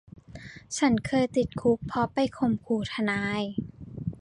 [0.77, 3.41] ฉันเคยติดคุกเพราะไปข่มขู่ทนาย